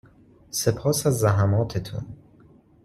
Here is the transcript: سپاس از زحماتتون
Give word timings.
سپاس 0.51 1.05
از 1.07 1.19
زحماتتون 1.19 2.05